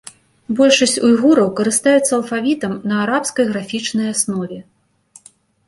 [0.59, 4.59] Большасць уйгураў карыстаюцца алфавітам на арабскай графічнай аснове.